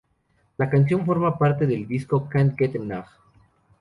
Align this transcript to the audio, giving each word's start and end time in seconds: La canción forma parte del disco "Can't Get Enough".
La 0.57 0.67
canción 0.67 1.05
forma 1.05 1.37
parte 1.37 1.67
del 1.67 1.87
disco 1.87 2.27
"Can't 2.27 2.57
Get 2.57 2.73
Enough". 2.75 3.05